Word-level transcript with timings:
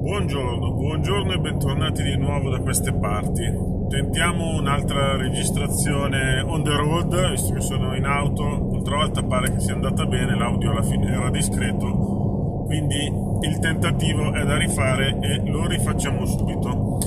Buongiorno, 0.00 0.72
buongiorno 0.72 1.32
e 1.34 1.38
bentornati 1.40 2.02
di 2.02 2.16
nuovo 2.16 2.48
da 2.48 2.58
queste 2.60 2.90
parti. 2.94 3.44
Tentiamo 3.86 4.56
un'altra 4.56 5.14
registrazione 5.18 6.40
on 6.40 6.62
the 6.64 6.74
road, 6.74 7.30
visto 7.32 7.52
che 7.52 7.60
sono 7.60 7.94
in 7.94 8.06
auto. 8.06 8.70
L'altra 8.72 8.96
volta 8.96 9.22
pare 9.22 9.52
che 9.52 9.60
sia 9.60 9.74
andata 9.74 10.06
bene, 10.06 10.38
l'audio 10.38 10.70
alla 10.70 10.82
fine 10.82 11.12
era 11.12 11.28
discreto, 11.28 12.64
quindi 12.64 13.12
il 13.42 13.58
tentativo 13.58 14.32
è 14.32 14.42
da 14.42 14.56
rifare 14.56 15.18
e 15.20 15.42
lo 15.44 15.66
rifacciamo 15.66 16.24
subito. 16.24 16.98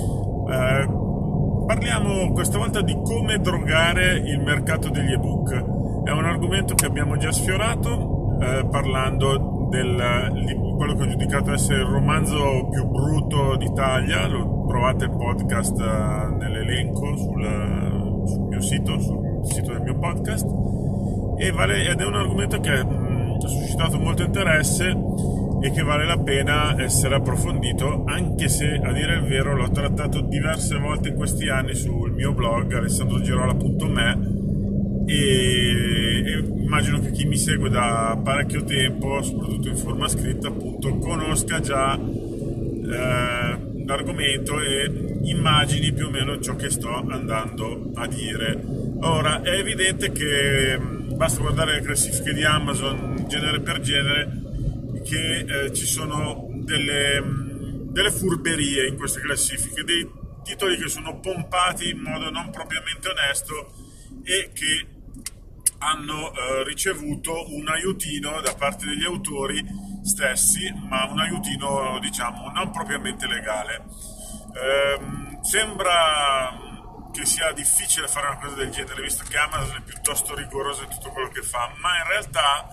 Eh, 0.48 0.88
parliamo 1.66 2.30
questa 2.30 2.58
volta 2.58 2.80
di 2.80 2.96
come 3.02 3.40
drogare 3.40 4.18
il 4.18 4.38
mercato 4.40 4.88
degli 4.88 5.10
ebook. 5.10 5.52
È 6.04 6.12
un 6.12 6.24
argomento 6.26 6.76
che 6.76 6.86
abbiamo 6.86 7.16
già 7.16 7.32
sfiorato 7.32 8.38
eh, 8.40 8.66
parlando 8.70 9.53
del, 9.74 10.54
quello 10.76 10.94
che 10.94 11.02
ho 11.02 11.08
giudicato 11.08 11.52
essere 11.52 11.80
il 11.80 11.88
romanzo 11.88 12.68
più 12.70 12.84
brutto 12.86 13.56
d'Italia, 13.56 14.26
lo 14.28 14.64
trovate 14.68 15.04
il 15.04 15.10
podcast 15.10 15.78
uh, 15.78 16.36
nell'elenco 16.36 17.16
sul, 17.16 18.22
sul, 18.26 18.46
mio 18.48 18.60
sito, 18.60 18.98
sul 19.00 19.40
sito 19.44 19.72
del 19.72 19.82
mio 19.82 19.98
podcast, 19.98 20.46
vale, 21.54 21.88
ed 21.88 22.00
è 22.00 22.04
un 22.04 22.14
argomento 22.14 22.60
che 22.60 22.84
mh, 22.84 23.38
ha 23.44 23.48
suscitato 23.48 23.98
molto 23.98 24.22
interesse 24.22 24.96
e 25.60 25.70
che 25.70 25.82
vale 25.82 26.06
la 26.06 26.18
pena 26.18 26.80
essere 26.80 27.16
approfondito, 27.16 28.04
anche 28.06 28.48
se 28.48 28.80
a 28.82 28.92
dire 28.92 29.14
il 29.14 29.22
vero 29.22 29.56
l'ho 29.56 29.70
trattato 29.70 30.20
diverse 30.20 30.78
volte 30.78 31.08
in 31.08 31.16
questi 31.16 31.48
anni 31.48 31.74
sul 31.74 32.12
mio 32.12 32.32
blog 32.32 32.72
alessandrogirola.me 32.72 34.42
e, 35.06 36.22
e, 36.26 36.53
immagino 36.74 36.98
che 36.98 37.12
chi 37.12 37.24
mi 37.24 37.36
segue 37.36 37.70
da 37.70 38.18
parecchio 38.20 38.64
tempo, 38.64 39.22
soprattutto 39.22 39.68
in 39.68 39.76
forma 39.76 40.08
scritta, 40.08 40.48
appunto, 40.48 40.98
conosca 40.98 41.60
già 41.60 41.94
eh, 41.94 43.58
l'argomento 43.86 44.58
e 44.58 45.18
immagini 45.22 45.92
più 45.92 46.06
o 46.06 46.10
meno 46.10 46.40
ciò 46.40 46.56
che 46.56 46.70
sto 46.70 46.88
andando 46.88 47.92
a 47.94 48.08
dire. 48.08 48.60
Ora, 49.02 49.40
è 49.42 49.50
evidente 49.50 50.10
che 50.10 50.76
mm, 50.76 51.14
basta 51.14 51.42
guardare 51.42 51.74
le 51.74 51.82
classifiche 51.82 52.32
di 52.32 52.42
Amazon 52.42 53.24
genere 53.28 53.60
per 53.60 53.78
genere 53.78 54.42
che 55.04 55.44
eh, 55.46 55.72
ci 55.72 55.86
sono 55.86 56.48
delle, 56.54 57.20
mm, 57.22 57.92
delle 57.92 58.10
furberie 58.10 58.88
in 58.88 58.96
queste 58.96 59.20
classifiche, 59.20 59.84
dei 59.84 60.10
titoli 60.42 60.76
che 60.76 60.88
sono 60.88 61.20
pompati 61.20 61.90
in 61.90 62.00
modo 62.00 62.30
non 62.30 62.50
propriamente 62.50 63.08
onesto 63.08 63.72
e 64.24 64.50
che 64.52 64.93
hanno 65.84 66.32
eh, 66.32 66.64
ricevuto 66.64 67.54
un 67.54 67.68
aiutino 67.68 68.40
da 68.40 68.54
parte 68.54 68.86
degli 68.86 69.04
autori 69.04 69.62
stessi, 70.02 70.72
ma 70.88 71.04
un 71.04 71.20
aiutino 71.20 71.98
diciamo 72.00 72.50
non 72.50 72.70
propriamente 72.70 73.26
legale. 73.26 73.84
Eh, 74.54 74.98
sembra 75.42 76.72
che 77.12 77.26
sia 77.26 77.52
difficile 77.52 78.08
fare 78.08 78.26
una 78.26 78.38
cosa 78.38 78.56
del 78.56 78.70
genere, 78.70 79.02
visto 79.02 79.24
che 79.28 79.36
Amazon 79.36 79.76
è 79.76 79.82
piuttosto 79.82 80.34
rigoroso 80.34 80.82
in 80.82 80.88
tutto 80.88 81.10
quello 81.10 81.28
che 81.28 81.42
fa, 81.42 81.72
ma 81.78 81.98
in 81.98 82.08
realtà, 82.08 82.68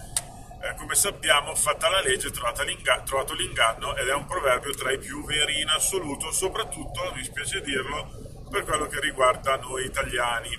eh, 0.63 0.75
come 0.77 0.95
sappiamo, 0.95 1.53
fatta 1.53 1.89
la 1.89 2.01
legge, 2.01 2.31
l'inganno, 2.65 3.03
trovato 3.03 3.33
l'inganno 3.33 3.95
ed 3.95 4.07
è 4.07 4.13
un 4.13 4.25
proverbio 4.25 4.73
tra 4.73 4.91
i 4.91 4.97
più 4.97 5.23
veri 5.25 5.61
in 5.61 5.67
assoluto, 5.67 6.31
soprattutto, 6.31 7.11
mi 7.13 7.23
spiace 7.23 7.61
dirlo, 7.61 8.09
per 8.49 8.63
quello 8.63 8.87
che 8.87 8.99
riguarda 8.99 9.57
noi 9.57 9.85
italiani. 9.85 10.57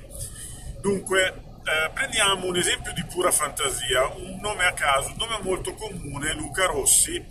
Dunque, 0.80 1.51
eh, 1.64 1.90
prendiamo 1.92 2.46
un 2.46 2.56
esempio 2.56 2.92
di 2.92 3.04
pura 3.04 3.30
fantasia, 3.30 4.06
un 4.06 4.38
nome 4.40 4.64
a 4.66 4.72
caso, 4.72 5.08
un 5.10 5.16
nome 5.16 5.38
molto 5.42 5.74
comune, 5.74 6.34
Luca 6.34 6.66
Rossi, 6.66 7.24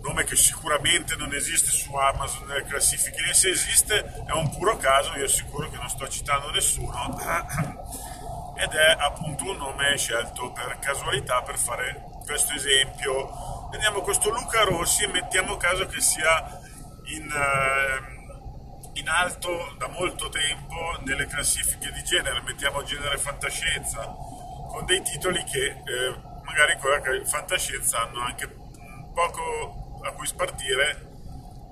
nome 0.00 0.24
che 0.24 0.36
sicuramente 0.36 1.16
non 1.16 1.34
esiste 1.34 1.70
su 1.70 1.94
Amazon 1.94 2.46
nelle 2.46 2.64
classifiche, 2.64 3.28
e 3.28 3.34
se 3.34 3.50
esiste 3.50 4.24
è 4.26 4.32
un 4.32 4.50
puro 4.56 4.76
caso, 4.76 5.14
io 5.16 5.24
assicuro 5.24 5.68
che 5.70 5.76
non 5.76 5.88
sto 5.88 6.08
citando 6.08 6.50
nessuno, 6.50 7.18
ed 8.56 8.72
è 8.72 8.96
appunto 8.98 9.44
un 9.44 9.56
nome 9.56 9.96
scelto 9.98 10.52
per 10.52 10.78
casualità 10.80 11.42
per 11.42 11.58
fare 11.58 12.04
questo 12.24 12.54
esempio. 12.54 13.68
Prendiamo 13.68 14.00
questo 14.00 14.30
Luca 14.30 14.62
Rossi 14.62 15.04
e 15.04 15.08
mettiamo 15.08 15.56
caso 15.56 15.86
che 15.86 16.00
sia 16.00 16.60
in... 17.06 17.30
Eh, 17.30 18.13
in 18.94 19.08
alto 19.08 19.74
da 19.78 19.88
molto 19.88 20.28
tempo 20.28 20.98
nelle 21.04 21.26
classifiche 21.26 21.90
di 21.92 22.02
genere, 22.04 22.42
mettiamo 22.42 22.82
genere 22.82 23.18
fantascienza, 23.18 24.04
con 24.04 24.84
dei 24.86 25.02
titoli 25.02 25.42
che 25.44 25.66
eh, 25.66 26.14
magari 26.44 26.76
con 26.78 27.24
fantascienza 27.26 28.02
hanno 28.02 28.20
anche 28.20 28.48
poco 29.12 30.00
a 30.02 30.12
cui 30.12 30.26
spartire, 30.26 31.12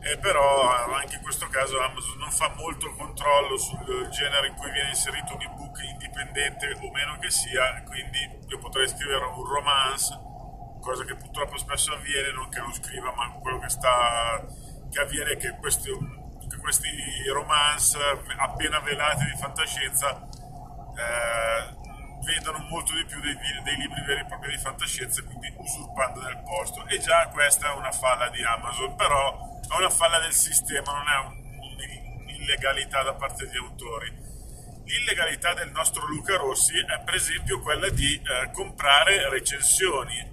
eh, 0.02 0.18
però 0.18 0.68
anche 0.94 1.16
in 1.16 1.22
questo 1.22 1.46
caso 1.48 1.80
Amazon 1.80 2.18
non 2.18 2.30
fa 2.30 2.52
molto 2.56 2.90
controllo 2.96 3.56
sul 3.56 4.08
genere 4.10 4.48
in 4.48 4.54
cui 4.54 4.70
viene 4.70 4.88
inserito 4.88 5.34
un 5.34 5.42
ebook 5.42 5.78
indipendente 5.82 6.76
o 6.80 6.90
meno 6.90 7.18
che 7.18 7.30
sia, 7.30 7.82
quindi 7.84 8.18
io 8.48 8.58
potrei 8.58 8.88
scrivere 8.88 9.24
un 9.24 9.44
romance, 9.44 10.18
cosa 10.80 11.04
che 11.04 11.14
purtroppo 11.14 11.56
spesso 11.56 11.92
avviene, 11.92 12.32
non 12.32 12.48
che 12.48 12.58
lo 12.58 12.72
scriva, 12.72 13.12
ma 13.12 13.30
quello 13.38 13.58
che, 13.58 13.68
sta, 13.68 14.44
che 14.90 15.00
avviene 15.00 15.32
è 15.32 15.36
che 15.36 15.56
questo 15.60 16.20
questi 16.58 16.88
romance 17.32 17.98
appena 18.36 18.80
velati 18.80 19.24
di 19.24 19.36
fantascienza 19.36 20.28
eh, 20.96 21.80
vedono 22.24 22.58
molto 22.68 22.94
di 22.94 23.04
più 23.04 23.20
dei, 23.20 23.36
dei, 23.64 23.76
libri 23.76 24.00
veri 24.02 24.20
e 24.20 24.26
propri 24.26 24.50
di 24.54 24.58
fantascienza, 24.58 25.22
quindi 25.22 25.52
usurpando 25.56 26.20
del 26.20 26.42
posto. 26.44 26.86
E 26.86 26.98
già 26.98 27.28
questa 27.28 27.72
è 27.72 27.74
una 27.74 27.92
falla 27.92 28.28
di 28.28 28.42
Amazon, 28.42 28.94
però 28.96 29.60
è 29.60 29.76
una 29.76 29.90
falla 29.90 30.18
del 30.20 30.32
sistema, 30.32 30.92
non 30.92 31.08
è 31.08 32.26
un'illegalità 32.26 33.02
da 33.02 33.14
parte 33.14 33.46
degli 33.46 33.56
autori. 33.56 34.20
L'illegalità 34.84 35.54
del 35.54 35.70
nostro 35.70 36.06
Luca 36.06 36.36
Rossi 36.36 36.76
è 36.78 37.02
per 37.04 37.14
esempio 37.14 37.60
quella 37.60 37.88
di 37.88 38.14
eh, 38.14 38.50
comprare 38.52 39.28
recensioni 39.30 40.31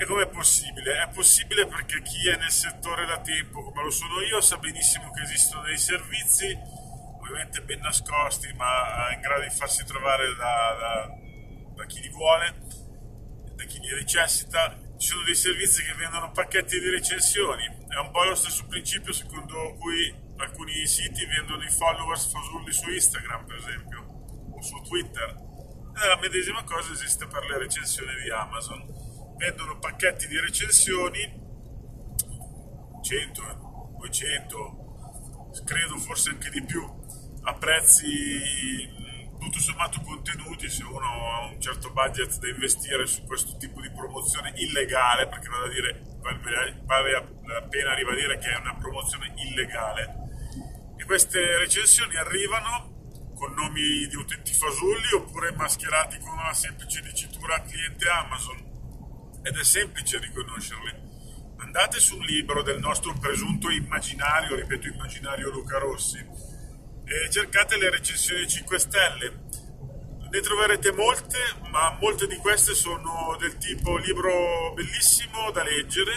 e 0.00 0.06
com'è 0.06 0.26
possibile? 0.28 1.02
È 1.02 1.08
possibile 1.12 1.66
perché 1.66 2.00
chi 2.00 2.26
è 2.26 2.36
nel 2.38 2.50
settore 2.50 3.04
da 3.04 3.20
tempo, 3.20 3.62
come 3.62 3.82
lo 3.82 3.90
sono 3.90 4.22
io, 4.22 4.40
sa 4.40 4.56
benissimo 4.56 5.10
che 5.10 5.20
esistono 5.20 5.64
dei 5.64 5.76
servizi, 5.76 6.56
ovviamente 7.20 7.60
ben 7.60 7.80
nascosti, 7.80 8.50
ma 8.54 9.12
in 9.12 9.20
grado 9.20 9.42
di 9.42 9.50
farsi 9.50 9.84
trovare 9.84 10.34
da, 10.36 10.76
da, 10.80 11.14
da 11.74 11.84
chi 11.84 12.00
li 12.00 12.08
vuole, 12.08 12.62
da 13.54 13.64
chi 13.64 13.78
li 13.78 13.92
necessita. 13.92 14.74
Ci 14.96 15.08
sono 15.08 15.22
dei 15.22 15.34
servizi 15.34 15.84
che 15.84 15.92
vendono 15.92 16.30
pacchetti 16.30 16.80
di 16.80 16.88
recensioni. 16.88 17.66
È 17.86 17.96
un 17.96 18.10
po' 18.10 18.24
lo 18.24 18.34
stesso 18.34 18.64
principio 18.68 19.12
secondo 19.12 19.76
cui 19.78 20.14
alcuni 20.38 20.86
siti 20.86 21.26
vendono 21.26 21.62
i 21.62 21.70
followers 21.70 22.32
fasulli 22.32 22.72
su 22.72 22.88
Instagram, 22.88 23.44
per 23.44 23.56
esempio, 23.56 24.00
o 24.50 24.62
su 24.62 24.80
Twitter. 24.80 25.28
E 26.02 26.06
la 26.06 26.16
medesima 26.18 26.64
cosa 26.64 26.90
esiste 26.90 27.26
per 27.26 27.44
le 27.44 27.58
recensioni 27.58 28.14
di 28.22 28.30
Amazon 28.30 29.08
vendono 29.40 29.78
pacchetti 29.78 30.28
di 30.28 30.38
recensioni 30.38 31.20
100, 33.00 33.96
200, 33.98 35.50
credo 35.64 35.96
forse 35.96 36.28
anche 36.28 36.50
di 36.50 36.62
più, 36.62 36.86
a 37.44 37.54
prezzi 37.54 38.98
tutto 39.38 39.58
sommato 39.58 40.02
contenuti 40.02 40.68
se 40.68 40.84
uno 40.84 41.06
ha 41.06 41.46
un 41.46 41.58
certo 41.58 41.90
budget 41.90 42.38
da 42.38 42.48
investire 42.48 43.06
su 43.06 43.24
questo 43.24 43.56
tipo 43.56 43.80
di 43.80 43.90
promozione 43.90 44.52
illegale, 44.56 45.26
perché 45.26 45.48
vado 45.48 45.64
a 45.64 45.68
dire, 45.70 46.02
vale 46.84 47.10
la 47.46 47.62
pena 47.62 47.94
ribadire 47.94 48.36
che 48.36 48.50
è 48.50 48.56
una 48.58 48.76
promozione 48.76 49.32
illegale. 49.36 50.18
E 50.98 51.04
queste 51.06 51.56
recensioni 51.56 52.14
arrivano 52.16 53.32
con 53.34 53.54
nomi 53.54 54.06
di 54.06 54.16
utenti 54.16 54.52
fasulli 54.52 55.14
oppure 55.16 55.52
mascherati 55.52 56.18
con 56.18 56.32
una 56.32 56.52
semplice 56.52 57.00
dicitura 57.00 57.62
cliente 57.62 58.06
Amazon 58.06 58.69
ed 59.42 59.56
è 59.56 59.64
semplice 59.64 60.18
riconoscerle. 60.18 61.08
Andate 61.58 62.00
sul 62.00 62.24
libro 62.24 62.62
del 62.62 62.78
nostro 62.78 63.14
presunto 63.18 63.70
immaginario, 63.70 64.56
ripeto 64.56 64.88
immaginario 64.88 65.50
Luca 65.50 65.78
Rossi, 65.78 66.18
e 66.18 67.30
cercate 67.30 67.76
le 67.76 67.90
recensioni 67.90 68.46
5 68.46 68.78
stelle. 68.78 69.48
Ne 70.30 70.40
troverete 70.40 70.92
molte, 70.92 71.38
ma 71.70 71.96
molte 72.00 72.26
di 72.26 72.36
queste 72.36 72.74
sono 72.74 73.36
del 73.38 73.56
tipo 73.58 73.96
libro 73.96 74.72
bellissimo 74.74 75.50
da 75.50 75.62
leggere, 75.62 76.12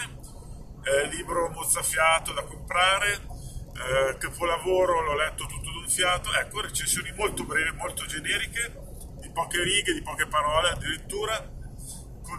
eh, 0.82 1.08
libro 1.08 1.50
mozzafiato 1.50 2.32
da 2.32 2.42
comprare, 2.44 3.12
eh, 3.12 4.16
capolavoro 4.18 5.02
l'ho 5.02 5.16
letto 5.16 5.46
tutto 5.46 5.70
d'un 5.70 5.88
fiato, 5.88 6.32
ecco 6.32 6.60
recensioni 6.60 7.12
molto 7.16 7.44
brevi, 7.44 7.76
molto 7.76 8.04
generiche, 8.06 8.72
di 9.20 9.30
poche 9.30 9.62
righe, 9.62 9.92
di 9.92 10.02
poche 10.02 10.26
parole 10.26 10.70
addirittura, 10.70 11.36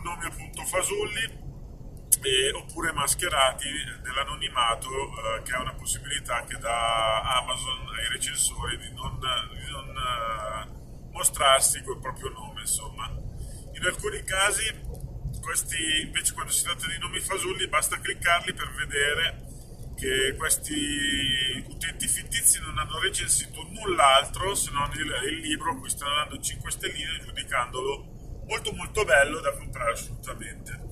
con 0.06 0.14
nomi 0.14 0.26
appunto 0.26 0.64
fasulli 0.64 1.44
e, 2.22 2.52
oppure 2.54 2.92
mascherati 2.92 3.68
nell'anonimato 4.04 4.88
eh, 4.88 5.42
che 5.42 5.54
è 5.54 5.58
una 5.58 5.74
possibilità 5.74 6.44
che 6.44 6.58
dà 6.60 7.22
Amazon 7.42 7.88
ai 7.98 8.10
recensori 8.10 8.78
di 8.78 8.94
non, 8.94 9.20
di 9.20 9.72
non 9.72 9.90
uh, 9.90 11.10
mostrarsi 11.12 11.82
col 11.82 12.00
proprio 12.00 12.30
nome 12.30 12.62
insomma. 12.62 13.08
In 13.74 13.84
alcuni 13.84 14.24
casi 14.24 14.64
questi 15.42 16.02
invece 16.02 16.34
quando 16.34 16.52
si 16.52 16.64
tratta 16.64 16.88
di 16.88 16.98
nomi 17.00 17.20
fasulli 17.20 17.68
basta 17.68 18.00
cliccarli 18.00 18.54
per 18.54 18.72
vedere 18.74 19.44
che 19.96 20.36
questi 20.38 21.64
utenti 21.68 22.08
fittizi 22.08 22.60
non 22.60 22.78
hanno 22.78 23.00
recensito 23.00 23.64
null'altro 23.70 24.54
se 24.56 24.72
non 24.72 24.90
il, 24.94 25.30
il 25.30 25.40
libro 25.40 25.72
a 25.72 25.78
cui 25.78 25.90
stanno 25.90 26.16
dando 26.16 26.40
5 26.40 26.72
stelline 26.72 27.20
giudicandolo 27.24 28.15
molto 28.48 28.72
molto 28.74 29.04
bello 29.04 29.40
da 29.40 29.52
comprare 29.52 29.92
assolutamente. 29.92 30.84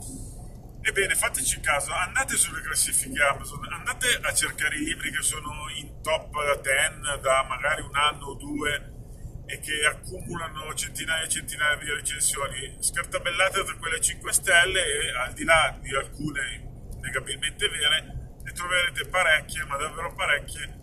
Ebbene, 0.82 1.16
fateci 1.16 1.62
caso, 1.62 1.94
andate 1.94 2.36
sulle 2.36 2.62
classifiche 2.62 3.22
Amazon, 3.22 3.66
andate 3.72 4.20
a 4.22 4.34
cercare 4.34 4.76
i 4.76 4.84
libri 4.84 5.12
che 5.12 5.22
sono 5.22 5.70
in 5.76 6.02
top 6.02 6.62
10 6.62 7.22
da 7.22 7.46
magari 7.48 7.82
un 7.82 7.96
anno 7.96 8.26
o 8.26 8.34
due 8.34 8.92
e 9.46 9.60
che 9.60 9.86
accumulano 9.86 10.74
centinaia 10.74 11.24
e 11.24 11.30
centinaia 11.30 11.78
di 11.78 11.90
recensioni, 11.90 12.78
scartabellate 12.80 13.64
tra 13.64 13.76
quelle 13.76 14.02
5 14.02 14.34
stelle 14.34 14.80
e 14.84 15.18
al 15.18 15.34
di 15.34 15.44
là 15.44 15.78
di 15.82 15.96
alcune 15.96 16.98
negabilmente 17.02 17.68
vere, 17.70 18.38
ne 18.44 18.52
troverete 18.52 19.08
parecchie, 19.08 19.64
ma 19.66 19.78
davvero 19.78 20.14
parecchie, 20.16 20.83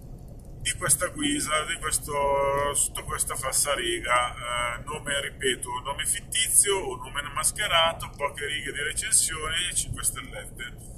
di 0.60 0.72
questa 0.74 1.08
guisa, 1.08 1.64
di 1.64 1.76
questo, 1.76 2.12
sotto 2.74 3.04
questa 3.04 3.34
falsariga. 3.34 4.34
Eh, 4.34 4.82
nome, 4.84 5.20
ripeto, 5.20 5.80
nome 5.84 6.04
fittizio 6.04 6.76
o 6.76 6.96
nome 6.96 7.22
mascherato, 7.40 8.10
poche 8.16 8.46
righe 8.46 8.72
di 8.72 8.82
recensioni 8.82 9.68
e 9.70 9.74
5 9.74 10.04
stellette. 10.04 10.88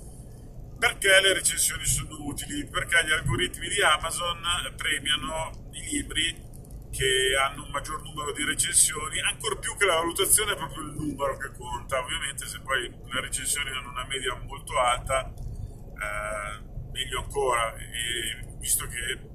Perché 0.79 1.21
le 1.21 1.33
recensioni 1.33 1.85
sono 1.87 2.17
utili? 2.25 2.67
Perché 2.67 3.05
gli 3.07 3.13
algoritmi 3.13 3.69
di 3.69 3.81
Amazon 3.83 4.41
premiano 4.77 5.69
i 5.73 5.83
libri 5.83 6.51
che 6.91 7.37
hanno 7.41 7.65
un 7.65 7.71
maggior 7.71 8.03
numero 8.03 8.33
di 8.33 8.45
recensioni, 8.45 9.21
ancora 9.21 9.57
più 9.57 9.77
che 9.77 9.87
la 9.87 9.95
valutazione 9.95 10.53
è 10.53 10.57
proprio 10.57 10.83
il 10.83 10.93
numero 10.95 11.37
che 11.37 11.51
conta, 11.57 12.01
ovviamente 12.01 12.47
se 12.47 12.61
poi 12.61 12.83
le 12.83 13.21
recensioni 13.21 13.71
hanno 13.71 13.91
una 13.91 14.05
media 14.07 14.35
molto 14.45 14.77
alta, 14.79 15.33
eh, 15.33 16.91
meglio 16.91 17.21
ancora, 17.21 17.75
e 17.77 18.57
visto 18.59 18.87
che 18.89 19.32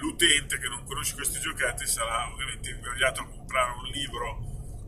l'utente 0.00 0.58
che 0.58 0.68
non 0.68 0.84
conosce 0.84 1.14
questi 1.14 1.40
giochetti 1.40 1.86
sarà 1.86 2.30
ovviamente 2.32 2.70
invogliato 2.70 3.22
a 3.22 3.26
comprare 3.26 3.72
un 3.72 3.86
libro 3.86 4.38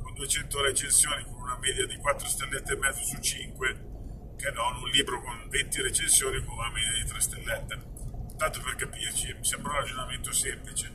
con 0.02 0.14
200 0.14 0.62
recensioni 0.62 1.24
con 1.24 1.42
una 1.42 1.58
media 1.58 1.86
di 1.86 1.96
4 1.96 2.26
stellette 2.26 2.72
e 2.72 2.76
mezzo 2.76 3.02
su 3.04 3.20
5 3.20 3.92
che 4.36 4.50
non 4.50 4.76
un 4.76 4.88
libro 4.90 5.22
con 5.22 5.48
20 5.48 5.82
recensioni 5.82 6.44
con 6.44 6.58
una 6.58 6.70
media 6.70 6.92
di 6.92 7.04
3 7.04 7.20
stellette. 7.20 7.92
Tanto 8.36 8.60
per 8.60 8.74
capirci, 8.74 9.32
mi 9.32 9.44
sembra 9.44 9.72
un 9.72 9.78
ragionamento 9.78 10.32
semplice. 10.32 10.92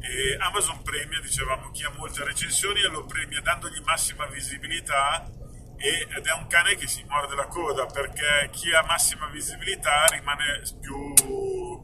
E 0.00 0.36
Amazon 0.38 0.82
premia, 0.82 1.20
dicevamo, 1.20 1.70
chi 1.70 1.84
ha 1.84 1.90
molte 1.96 2.24
recensioni 2.24 2.80
e 2.80 2.88
lo 2.88 3.04
premia 3.04 3.40
dandogli 3.40 3.80
massima 3.80 4.26
visibilità 4.26 5.30
ed 5.78 6.26
è 6.26 6.32
un 6.32 6.48
cane 6.48 6.74
che 6.74 6.88
si 6.88 7.04
morde 7.04 7.36
la 7.36 7.46
coda 7.46 7.86
perché 7.86 8.50
chi 8.50 8.74
ha 8.74 8.82
massima 8.82 9.28
visibilità 9.28 10.06
rimane 10.06 10.60
più, 10.80 11.14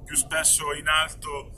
più 0.05 0.17
spesso 0.17 0.73
in 0.75 0.87
alto 0.87 1.51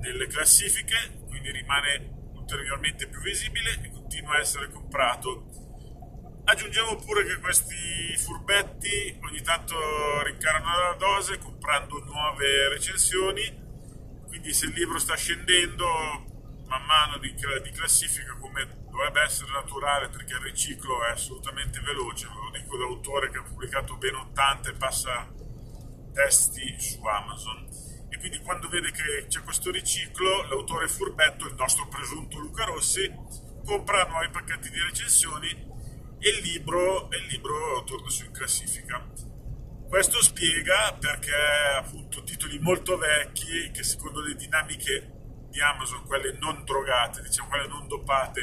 nelle 0.00 0.26
classifiche, 0.26 1.24
quindi 1.28 1.50
rimane 1.50 2.30
ulteriormente 2.34 3.06
più 3.06 3.20
visibile 3.20 3.80
e 3.82 3.90
continua 3.90 4.34
a 4.34 4.40
essere 4.40 4.70
comprato. 4.70 5.48
Aggiungiamo 6.44 6.96
pure 6.96 7.24
che 7.24 7.38
questi 7.38 8.16
furbetti 8.16 9.18
ogni 9.22 9.42
tanto 9.42 9.76
rincarano 10.22 10.64
la 10.64 10.96
dose 10.98 11.38
comprando 11.38 12.02
nuove 12.04 12.68
recensioni 12.70 13.68
quindi 14.30 14.54
se 14.54 14.66
il 14.66 14.72
libro 14.74 14.96
sta 15.00 15.16
scendendo 15.16 15.84
man 16.66 16.84
mano 16.84 17.18
di, 17.18 17.34
di 17.34 17.70
classifica 17.72 18.36
come 18.38 18.84
dovrebbe 18.88 19.22
essere 19.22 19.50
naturale 19.50 20.08
perché 20.08 20.34
il 20.34 20.40
riciclo 20.40 21.04
è 21.04 21.10
assolutamente 21.10 21.80
veloce, 21.80 22.26
lo 22.26 22.50
dico 22.56 22.76
da 22.76 22.84
autore 22.84 23.28
che 23.30 23.38
ha 23.38 23.42
pubblicato 23.42 23.96
ben 23.96 24.14
80 24.14 24.70
e 24.70 24.72
passa 24.74 25.28
testi 26.12 26.80
su 26.80 27.04
Amazon 27.04 27.69
e 28.10 28.18
quindi 28.18 28.38
quando 28.40 28.68
vede 28.68 28.90
che 28.90 29.26
c'è 29.28 29.40
questo 29.42 29.70
riciclo 29.70 30.42
l'autore 30.48 30.88
furbetto, 30.88 31.46
il 31.46 31.54
nostro 31.54 31.86
presunto 31.88 32.38
Luca 32.38 32.64
Rossi, 32.64 33.10
compra 33.64 34.04
nuovi 34.04 34.28
pacchetti 34.30 34.68
di 34.68 34.80
recensioni 34.80 35.48
e 36.18 36.28
il 36.28 36.42
libro, 36.42 37.10
e 37.10 37.18
il 37.18 37.26
libro 37.26 37.84
torna 37.84 38.10
su 38.10 38.24
in 38.24 38.32
classifica. 38.32 39.06
Questo 39.88 40.22
spiega 40.22 40.96
perché 40.98 41.34
appunto 41.76 42.22
titoli 42.22 42.58
molto 42.58 42.96
vecchi 42.96 43.70
che 43.72 43.82
secondo 43.82 44.20
le 44.20 44.34
dinamiche 44.34 45.46
di 45.48 45.60
Amazon, 45.60 46.04
quelle 46.04 46.36
non 46.38 46.64
drogate, 46.64 47.22
diciamo 47.22 47.48
quelle 47.48 47.66
non 47.68 47.88
dopate, 47.88 48.40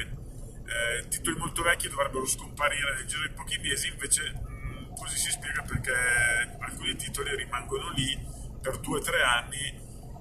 eh, 0.65 1.07
titoli 1.07 1.37
molto 1.37 1.61
vecchi 1.61 1.87
dovrebbero 1.87 2.25
scomparire 2.25 2.95
nel 2.95 3.05
giro 3.05 3.27
di 3.27 3.33
pochi 3.33 3.57
mesi, 3.59 3.87
invece 3.87 4.31
mh, 4.31 4.95
così 4.95 5.17
si 5.17 5.31
spiega 5.31 5.61
perché 5.61 5.93
alcuni 6.59 6.95
titoli 6.95 7.35
rimangono 7.35 7.91
lì 7.91 8.35
per 8.67 8.79
due 8.79 8.99
o 8.99 9.01
tre 9.01 9.23
anni 9.23 9.65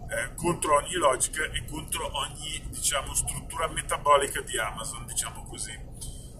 eh, 0.08 0.34
contro 0.36 0.76
ogni 0.76 0.92
logica 0.92 1.42
e 1.50 1.64
contro 1.64 2.08
ogni 2.16 2.62
diciamo, 2.68 3.12
struttura 3.12 3.66
metabolica 3.66 4.40
di 4.40 4.56
Amazon, 4.56 5.04
diciamo 5.04 5.42
così. 5.42 5.76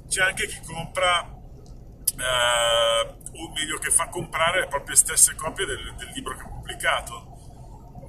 C'è 0.08 0.22
anche 0.22 0.46
chi 0.46 0.60
compra 0.64 1.22
eh, 1.24 3.16
o 3.32 3.52
meglio 3.52 3.78
che 3.78 3.90
fa 3.90 4.06
comprare 4.06 4.60
le 4.60 4.68
proprie 4.68 4.94
stesse 4.94 5.34
copie 5.34 5.66
del, 5.66 5.94
del 5.96 6.10
libro 6.14 6.36
che 6.36 6.42
ha 6.44 6.48
pubblicato. 6.48 7.34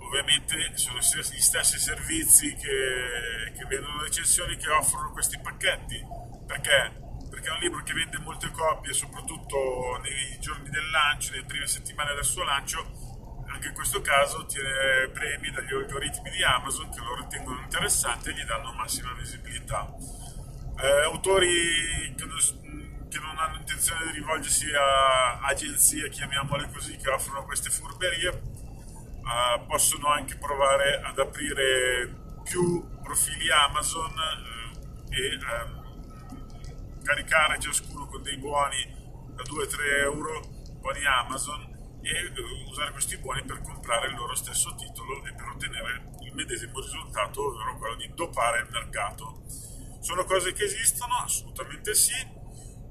Ovviamente 0.07 0.77
sono 0.77 0.99
gli 0.99 1.41
stessi 1.41 1.79
servizi 1.79 2.53
che, 2.53 3.51
che 3.57 3.65
vendono 3.65 4.03
recensioni 4.03 4.55
che 4.57 4.69
offrono 4.69 5.11
questi 5.11 5.39
pacchetti. 5.39 6.05
Perché? 6.45 7.01
Perché 7.31 7.49
è 7.49 7.51
un 7.51 7.59
libro 7.59 7.81
che 7.81 7.93
vende 7.93 8.19
molte 8.19 8.51
copie, 8.51 8.93
soprattutto 8.93 9.99
nei 10.03 10.37
giorni 10.39 10.69
del 10.69 10.87
lancio, 10.91 11.31
nelle 11.31 11.45
prime 11.45 11.67
settimane 11.67 12.13
del 12.13 12.23
suo 12.23 12.43
lancio, 12.43 13.06
anche 13.57 13.69
in 13.69 13.73
questo 13.73 14.01
caso 14.01 14.37
ottiene 14.37 15.09
premi 15.11 15.49
dagli 15.49 15.73
algoritmi 15.73 16.29
di 16.29 16.43
Amazon 16.43 16.91
che 16.91 16.99
lo 16.99 17.15
ritengono 17.15 17.59
interessante 17.61 18.29
e 18.29 18.33
gli 18.33 18.43
danno 18.43 18.71
massima 18.73 19.11
visibilità. 19.13 19.91
Eh, 20.79 21.03
autori 21.05 22.13
che 22.15 22.25
che 23.09 23.19
non 23.19 23.37
hanno 23.37 23.57
intenzione 23.57 24.05
di 24.05 24.11
rivolgersi 24.19 24.67
a 24.75 25.39
agenzie, 25.39 26.09
chiamiamole 26.09 26.69
così, 26.71 26.97
che 26.97 27.09
offrono 27.09 27.45
queste 27.45 27.69
furberie, 27.69 28.29
uh, 28.29 29.65
possono 29.65 30.09
anche 30.09 30.35
provare 30.35 31.01
ad 31.01 31.17
aprire 31.17 32.41
più 32.43 32.85
profili 33.01 33.49
Amazon 33.49 34.11
uh, 34.11 35.13
e 35.13 35.35
uh, 35.35 37.01
caricare 37.01 37.59
ciascuno 37.59 38.07
con 38.07 38.21
dei 38.21 38.37
buoni 38.37 38.93
da 39.33 39.43
2-3 39.43 40.01
euro, 40.01 40.41
buoni 40.79 41.05
Amazon, 41.05 41.66
e 42.01 42.31
usare 42.69 42.91
questi 42.91 43.17
buoni 43.17 43.43
per 43.43 43.61
comprare 43.61 44.07
il 44.07 44.15
loro 44.15 44.35
stesso 44.35 44.73
titolo 44.75 45.25
e 45.25 45.33
per 45.33 45.47
ottenere 45.47 46.09
il 46.21 46.33
medesimo 46.33 46.79
risultato, 46.79 47.47
ovvero 47.47 47.77
quello 47.77 47.95
di 47.95 48.11
dopare 48.13 48.61
il 48.61 48.69
mercato. 48.71 49.43
Sono 49.99 50.23
cose 50.25 50.53
che 50.53 50.63
esistono? 50.63 51.15
Assolutamente 51.15 51.93
sì 51.95 52.35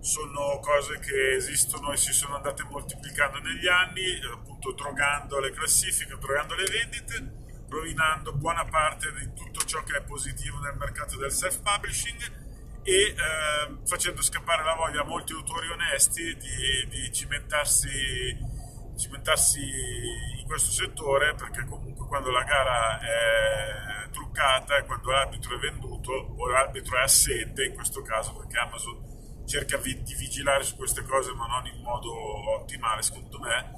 sono 0.07 0.61
cose 0.61 1.01
che 1.01 1.35
esistono 1.35 1.91
e 1.91 1.97
si 1.97 2.13
sono 2.13 2.37
andate 2.37 2.63
moltiplicando 2.63 3.41
negli 3.41 3.67
anni, 3.67 4.05
appunto 4.33 4.71
drogando 4.73 5.41
le 5.41 5.51
classifiche, 5.51 6.17
drogando 6.17 6.55
le 6.55 6.65
vendite, 6.65 7.65
rovinando 7.69 8.33
buona 8.33 8.65
parte 8.65 9.13
di 9.13 9.33
tutto 9.35 9.65
ciò 9.65 9.83
che 9.83 9.97
è 9.97 10.03
positivo 10.03 10.59
nel 10.61 10.77
mercato 10.77 11.17
del 11.17 11.33
self-publishing 11.33 12.45
e 12.85 12.93
eh, 12.93 13.15
facendo 13.85 14.23
scappare 14.23 14.63
la 14.63 14.75
voglia 14.75 15.01
a 15.01 15.05
molti 15.05 15.33
autori 15.33 15.69
onesti 15.71 16.37
di, 16.37 16.89
di 16.89 17.13
cimentarsi, 17.13 18.39
cimentarsi 18.97 19.61
in 20.39 20.47
questo 20.47 20.71
settore 20.71 21.35
perché 21.35 21.65
comunque 21.65 22.07
quando 22.07 22.31
la 22.31 22.43
gara 22.43 22.99
è 23.01 24.11
truccata 24.11 24.79
e 24.79 24.85
quando 24.85 25.11
l'arbitro 25.11 25.55
è 25.57 25.59
venduto 25.59 26.13
o 26.13 26.47
l'arbitro 26.49 26.97
è 26.99 27.03
assente 27.03 27.65
in 27.65 27.75
questo 27.75 28.03
caso 28.03 28.35
perché 28.35 28.59
Amazon 28.59 29.17
cerca 29.47 29.77
di 29.77 30.15
vigilare 30.19 30.65
su 30.65 30.77
queste 30.77 31.03
cose 31.05 31.33
ma 31.33 31.47
non 31.47 31.67
in 31.67 31.81
modo 31.83 32.13
ottimale 32.61 33.03
secondo 33.03 33.39
me, 33.39 33.73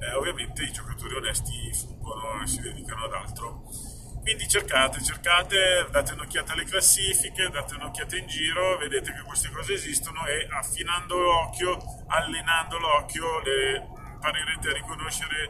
eh, 0.00 0.14
ovviamente 0.14 0.62
i 0.62 0.72
giocatori 0.72 1.14
onesti 1.14 1.72
fuggono 1.72 2.42
e 2.42 2.46
si 2.46 2.60
dedicano 2.60 3.04
ad 3.04 3.12
altro. 3.12 3.64
Quindi 4.20 4.48
cercate, 4.48 5.00
cercate, 5.02 5.86
date 5.90 6.12
un'occhiata 6.12 6.52
alle 6.52 6.64
classifiche, 6.64 7.48
date 7.48 7.76
un'occhiata 7.76 8.16
in 8.16 8.26
giro, 8.26 8.76
vedete 8.76 9.12
che 9.12 9.22
queste 9.22 9.50
cose 9.50 9.74
esistono 9.74 10.26
e 10.26 10.48
affinando 10.50 11.16
l'occhio, 11.16 11.78
allenando 12.08 12.76
l'occhio, 12.78 13.40
le 13.40 13.88
imparerete 14.16 14.68
a 14.70 14.72
riconoscere 14.72 15.44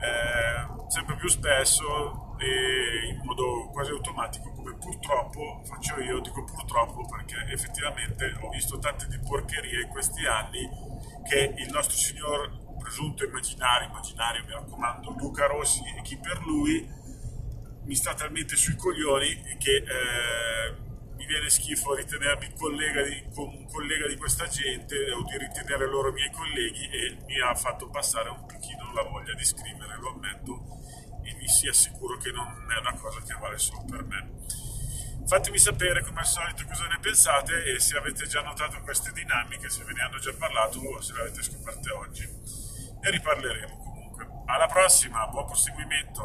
eh, 0.00 0.88
sempre 0.88 1.16
più 1.16 1.28
spesso 1.28 2.36
e 2.38 3.08
in 3.10 3.20
modo 3.22 3.68
quasi 3.70 3.90
automatico 3.90 4.50
come 4.52 4.74
purtroppo 4.76 5.62
faccio 5.64 6.00
io, 6.00 6.20
dico 6.20 6.42
purtroppo 6.44 7.04
perché 7.06 7.36
effettivamente 7.52 8.34
ho 8.40 8.48
visto 8.48 8.78
tante 8.78 9.06
di 9.08 9.18
porcherie 9.18 9.82
in 9.82 9.88
questi 9.88 10.24
anni 10.26 10.68
che 11.28 11.54
il 11.56 11.70
nostro 11.70 11.96
signor 11.96 12.76
presunto 12.78 13.24
immaginario, 13.24 13.88
immaginario 13.88 14.44
mi 14.44 14.52
raccomando, 14.52 15.14
Luca 15.18 15.46
Rossi 15.46 15.82
e 15.96 16.02
chi 16.02 16.16
per 16.16 16.40
lui 16.44 16.88
mi 17.84 17.94
sta 17.94 18.14
talmente 18.14 18.56
sui 18.56 18.76
coglioni 18.76 19.56
che 19.58 19.76
eh, 19.76 20.89
mi 21.20 21.26
viene 21.26 21.50
schifo 21.50 21.94
ritenermi 21.94 22.54
collega 22.54 23.02
di, 23.02 23.22
collega 23.70 24.06
di 24.08 24.16
questa 24.16 24.46
gente 24.46 25.12
o 25.12 25.22
di 25.24 25.36
ritenere 25.36 25.86
loro 25.86 26.12
miei 26.12 26.30
colleghi 26.30 26.88
e 26.88 27.18
mi 27.26 27.38
ha 27.38 27.54
fatto 27.54 27.90
passare 27.90 28.30
un 28.30 28.46
pochino 28.46 28.90
la 28.94 29.02
voglia 29.02 29.34
di 29.34 29.44
scrivere, 29.44 29.98
lo 29.98 30.12
ammetto 30.14 30.64
e 31.22 31.34
vi 31.34 31.46
sia 31.46 31.74
sicuro 31.74 32.16
che 32.16 32.30
non 32.30 32.46
è 32.72 32.78
una 32.78 32.94
cosa 32.94 33.20
che 33.20 33.34
vale 33.38 33.58
solo 33.58 33.84
per 33.84 34.02
me. 34.04 34.30
Fatemi 35.26 35.58
sapere 35.58 36.02
come 36.02 36.20
al 36.20 36.26
solito 36.26 36.64
cosa 36.64 36.86
ne 36.86 36.98
pensate 36.98 37.64
e 37.64 37.78
se 37.78 37.98
avete 37.98 38.26
già 38.26 38.40
notato 38.40 38.80
queste 38.80 39.12
dinamiche, 39.12 39.68
se 39.68 39.84
ve 39.84 39.92
ne 39.92 40.00
hanno 40.00 40.18
già 40.18 40.32
parlato 40.32 40.78
o 40.78 41.02
se 41.02 41.12
le 41.12 41.20
avete 41.20 41.42
scoperte 41.42 41.90
oggi. 41.92 42.26
Ne 42.98 43.10
riparleremo 43.10 43.76
comunque. 43.76 44.26
Alla 44.46 44.66
prossima, 44.66 45.26
buon 45.26 45.44
proseguimento! 45.44 46.10